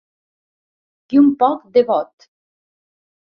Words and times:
I 1.17 1.19
un 1.21 1.29
poc 1.43 1.67
de 1.77 1.85
vot. 1.91 2.27